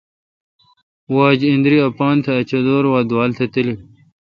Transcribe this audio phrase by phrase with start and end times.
[1.13, 3.77] واجتے° ایندری اپان تہ اچدور وا دووال تہ تلیل۔